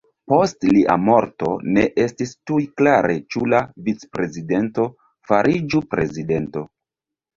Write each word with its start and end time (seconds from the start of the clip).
Post 0.31 0.63
lia 0.75 0.95
morto 1.09 1.51
ne 1.75 1.83
estis 2.05 2.33
tuj 2.51 2.59
klare 2.81 3.19
ĉu 3.35 3.43
la 3.55 3.61
vic-predizento 3.89 4.89
fariĝu 5.33 5.83
prezidento. 5.93 6.65